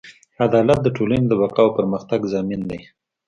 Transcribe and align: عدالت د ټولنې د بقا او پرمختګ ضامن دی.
عدالت 0.45 0.79
د 0.83 0.87
ټولنې 0.97 1.25
د 1.27 1.33
بقا 1.41 1.61
او 1.65 1.71
پرمختګ 1.77 2.19
ضامن 2.33 2.61
دی. 2.69 2.79